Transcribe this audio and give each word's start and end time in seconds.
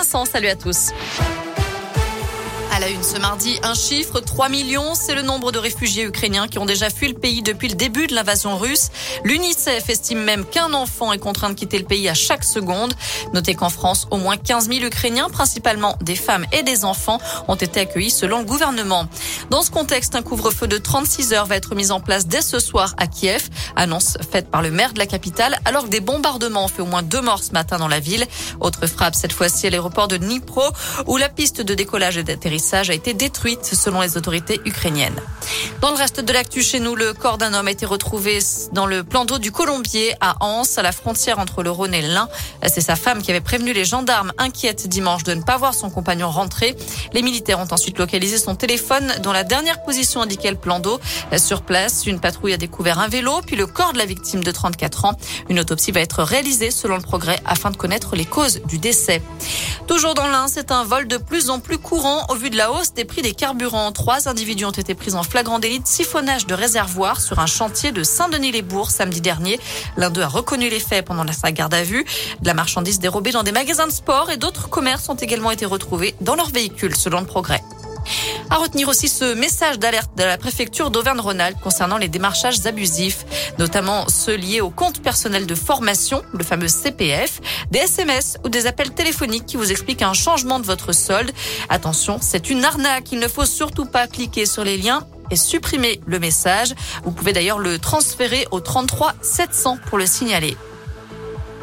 Vincent, 0.00 0.24
salut 0.24 0.48
à 0.48 0.56
tous. 0.56 0.92
À 2.72 2.78
la 2.78 2.88
une 2.88 3.02
ce 3.02 3.18
mardi, 3.18 3.58
un 3.62 3.74
chiffre, 3.74 4.20
3 4.20 4.48
millions, 4.48 4.94
c'est 4.94 5.14
le 5.14 5.20
nombre 5.20 5.52
de 5.52 5.58
réfugiés 5.58 6.04
ukrainiens 6.04 6.48
qui 6.48 6.58
ont 6.58 6.64
déjà 6.64 6.88
fui 6.88 7.08
le 7.08 7.14
pays 7.14 7.42
depuis 7.42 7.68
le 7.68 7.74
début 7.74 8.06
de 8.06 8.14
l'invasion 8.14 8.56
russe. 8.56 8.88
L'UNICEF 9.24 9.90
estime 9.90 10.22
même 10.22 10.46
qu'un 10.46 10.72
enfant 10.72 11.12
est 11.12 11.18
contraint 11.18 11.50
de 11.50 11.54
quitter 11.54 11.78
le 11.78 11.84
pays 11.84 12.08
à 12.08 12.14
chaque 12.14 12.44
seconde. 12.44 12.94
Notez 13.34 13.54
qu'en 13.54 13.68
France, 13.68 14.06
au 14.10 14.16
moins 14.16 14.38
15 14.38 14.70
000 14.70 14.86
Ukrainiens, 14.86 15.28
principalement 15.28 15.98
des 16.00 16.14
femmes 16.14 16.46
et 16.52 16.62
des 16.62 16.86
enfants, 16.86 17.18
ont 17.48 17.56
été 17.56 17.80
accueillis 17.80 18.10
selon 18.10 18.38
le 18.38 18.44
gouvernement. 18.44 19.06
Dans 19.50 19.62
ce 19.62 19.72
contexte, 19.72 20.14
un 20.14 20.22
couvre-feu 20.22 20.68
de 20.68 20.78
36 20.78 21.32
heures 21.32 21.44
va 21.44 21.56
être 21.56 21.74
mis 21.74 21.90
en 21.90 21.98
place 21.98 22.28
dès 22.28 22.40
ce 22.40 22.60
soir 22.60 22.94
à 22.98 23.08
Kiev, 23.08 23.48
annonce 23.74 24.16
faite 24.30 24.48
par 24.48 24.62
le 24.62 24.70
maire 24.70 24.92
de 24.92 25.00
la 25.00 25.06
capitale, 25.06 25.58
alors 25.64 25.84
que 25.84 25.88
des 25.88 25.98
bombardements 25.98 26.66
ont 26.66 26.68
fait 26.68 26.82
au 26.82 26.86
moins 26.86 27.02
deux 27.02 27.20
morts 27.20 27.42
ce 27.42 27.50
matin 27.50 27.76
dans 27.76 27.88
la 27.88 27.98
ville. 27.98 28.24
Autre 28.60 28.86
frappe, 28.86 29.16
cette 29.16 29.32
fois-ci 29.32 29.66
à 29.66 29.70
l'aéroport 29.70 30.06
de 30.06 30.18
Dnipro, 30.18 30.62
où 31.08 31.16
la 31.16 31.28
piste 31.28 31.62
de 31.62 31.74
décollage 31.74 32.16
et 32.16 32.22
d'atterrissage 32.22 32.90
a 32.90 32.94
été 32.94 33.12
détruite 33.12 33.64
selon 33.64 34.02
les 34.02 34.16
autorités 34.16 34.60
ukrainiennes. 34.66 35.20
Dans 35.80 35.90
le 35.90 35.96
reste 35.96 36.20
de 36.20 36.32
l'actu 36.32 36.62
chez 36.62 36.78
nous, 36.78 36.94
le 36.94 37.12
corps 37.12 37.36
d'un 37.36 37.52
homme 37.52 37.66
a 37.66 37.72
été 37.72 37.86
retrouvé 37.86 38.38
dans 38.72 38.86
le 38.86 39.02
plan 39.02 39.24
d'eau 39.24 39.38
du 39.38 39.50
Colombier 39.50 40.14
à 40.20 40.36
Anse, 40.44 40.78
à 40.78 40.82
la 40.82 40.92
frontière 40.92 41.40
entre 41.40 41.64
le 41.64 41.72
Rhône 41.72 41.94
et 41.94 42.02
l'Ain. 42.02 42.28
C'est 42.68 42.80
sa 42.80 42.94
femme 42.94 43.20
qui 43.20 43.32
avait 43.32 43.40
prévenu 43.40 43.72
les 43.72 43.84
gendarmes 43.84 44.32
inquiètes 44.38 44.86
dimanche 44.86 45.24
de 45.24 45.34
ne 45.34 45.42
pas 45.42 45.56
voir 45.56 45.74
son 45.74 45.90
compagnon 45.90 46.30
rentrer. 46.30 46.76
Les 47.12 47.22
militaires 47.22 47.58
ont 47.58 47.68
ensuite 47.72 47.98
localisé 47.98 48.38
son 48.38 48.54
téléphone 48.54 49.12
dont 49.24 49.32
la 49.32 49.39
dernière 49.44 49.82
position 49.82 50.22
indiquait 50.22 50.50
le 50.50 50.56
plan 50.56 50.80
d'eau. 50.80 51.00
Sur 51.36 51.62
place, 51.62 52.06
une 52.06 52.20
patrouille 52.20 52.52
a 52.52 52.56
découvert 52.56 52.98
un 52.98 53.08
vélo, 53.08 53.40
puis 53.46 53.56
le 53.56 53.66
corps 53.66 53.92
de 53.92 53.98
la 53.98 54.06
victime 54.06 54.42
de 54.42 54.50
34 54.50 55.04
ans. 55.04 55.16
Une 55.48 55.60
autopsie 55.60 55.92
va 55.92 56.00
être 56.00 56.22
réalisée 56.22 56.70
selon 56.70 56.96
le 56.96 57.02
progrès 57.02 57.40
afin 57.44 57.70
de 57.70 57.76
connaître 57.76 58.16
les 58.16 58.24
causes 58.24 58.60
du 58.66 58.78
décès. 58.78 59.22
Toujours 59.86 60.14
dans 60.14 60.28
l'Ain, 60.28 60.46
c'est 60.48 60.70
un 60.70 60.84
vol 60.84 61.08
de 61.08 61.16
plus 61.16 61.50
en 61.50 61.58
plus 61.58 61.78
courant 61.78 62.24
au 62.28 62.34
vu 62.34 62.50
de 62.50 62.56
la 62.56 62.72
hausse 62.72 62.94
des 62.94 63.04
prix 63.04 63.22
des 63.22 63.32
carburants. 63.32 63.92
Trois 63.92 64.28
individus 64.28 64.64
ont 64.64 64.70
été 64.70 64.94
pris 64.94 65.14
en 65.14 65.22
flagrant 65.22 65.58
délit 65.58 65.80
de 65.80 65.86
siphonnage 65.86 66.46
de 66.46 66.54
réservoir 66.54 67.20
sur 67.20 67.38
un 67.38 67.46
chantier 67.46 67.92
de 67.92 68.02
Saint-Denis-les-Bourgs 68.02 68.90
samedi 68.90 69.20
dernier. 69.20 69.58
L'un 69.96 70.10
d'eux 70.10 70.22
a 70.22 70.28
reconnu 70.28 70.68
les 70.68 70.80
faits 70.80 71.04
pendant 71.04 71.30
sa 71.32 71.52
garde 71.52 71.74
à 71.74 71.82
vue. 71.82 72.04
De 72.40 72.46
la 72.46 72.54
marchandise 72.54 72.98
dérobée 72.98 73.32
dans 73.32 73.42
des 73.42 73.52
magasins 73.52 73.86
de 73.86 73.92
sport 73.92 74.30
et 74.30 74.36
d'autres 74.36 74.68
commerces 74.68 75.08
ont 75.08 75.14
également 75.14 75.50
été 75.50 75.66
retrouvés 75.66 76.14
dans 76.20 76.34
leur 76.34 76.50
véhicule 76.50 76.94
selon 76.96 77.20
le 77.20 77.26
progrès. 77.26 77.62
À 78.52 78.56
retenir 78.56 78.88
aussi 78.88 79.08
ce 79.08 79.34
message 79.34 79.78
d'alerte 79.78 80.10
de 80.16 80.24
la 80.24 80.36
préfecture 80.36 80.90
d'Auvergne-Rhône-Alpes 80.90 81.60
concernant 81.60 81.98
les 81.98 82.08
démarchages 82.08 82.66
abusifs, 82.66 83.24
notamment 83.60 84.08
ceux 84.08 84.34
liés 84.34 84.60
au 84.60 84.70
compte 84.70 85.00
personnel 85.00 85.46
de 85.46 85.54
formation, 85.54 86.22
le 86.32 86.42
fameux 86.42 86.66
CPF, 86.66 87.40
des 87.70 87.78
SMS 87.78 88.38
ou 88.44 88.48
des 88.48 88.66
appels 88.66 88.90
téléphoniques 88.90 89.46
qui 89.46 89.56
vous 89.56 89.70
expliquent 89.70 90.02
un 90.02 90.14
changement 90.14 90.58
de 90.58 90.66
votre 90.66 90.92
solde. 90.92 91.30
Attention, 91.68 92.18
c'est 92.20 92.50
une 92.50 92.64
arnaque. 92.64 93.12
Il 93.12 93.20
ne 93.20 93.28
faut 93.28 93.46
surtout 93.46 93.86
pas 93.86 94.08
cliquer 94.08 94.46
sur 94.46 94.64
les 94.64 94.76
liens 94.76 95.06
et 95.30 95.36
supprimer 95.36 96.00
le 96.06 96.18
message. 96.18 96.74
Vous 97.04 97.12
pouvez 97.12 97.32
d'ailleurs 97.32 97.60
le 97.60 97.78
transférer 97.78 98.48
au 98.50 98.58
33 98.58 99.14
700 99.22 99.78
pour 99.88 99.96
le 99.96 100.06
signaler. 100.06 100.56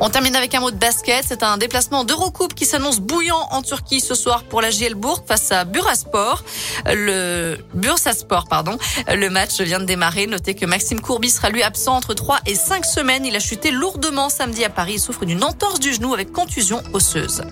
On 0.00 0.10
termine 0.10 0.34
avec 0.34 0.54
un 0.54 0.60
mot 0.60 0.70
de 0.70 0.76
basket. 0.76 1.24
C'est 1.26 1.42
un 1.42 1.56
déplacement 1.56 2.04
d'Eurocoupe 2.04 2.54
qui 2.54 2.66
s'annonce 2.66 2.98
bouillant 2.98 3.48
en 3.50 3.62
Turquie 3.62 4.00
ce 4.00 4.14
soir 4.14 4.42
pour 4.44 4.60
la 4.60 4.70
Gielbourg 4.70 5.24
face 5.26 5.52
à 5.52 5.64
Bursaspor. 5.64 6.42
Le 6.86 7.58
pardon. 8.48 8.76
Le 9.08 9.28
match 9.28 9.60
vient 9.60 9.78
de 9.78 9.84
démarrer. 9.84 10.26
Notez 10.26 10.54
que 10.54 10.66
Maxime 10.66 11.00
Courby 11.00 11.30
sera 11.30 11.50
lui 11.50 11.62
absent 11.62 11.94
entre 11.94 12.14
3 12.14 12.40
et 12.46 12.54
5 12.54 12.84
semaines. 12.84 13.24
Il 13.24 13.36
a 13.36 13.40
chuté 13.40 13.70
lourdement 13.70 14.28
samedi 14.28 14.64
à 14.64 14.70
Paris. 14.70 14.94
Il 14.94 15.00
souffre 15.00 15.24
d'une 15.24 15.44
entorse 15.44 15.78
du 15.78 15.94
genou 15.94 16.12
avec 16.12 16.32
contusion 16.32 16.82
osseuse. 16.92 17.42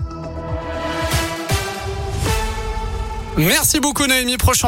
Merci 3.37 3.79
beaucoup 3.79 4.05
Noémie. 4.05 4.37
Prochain 4.37 4.61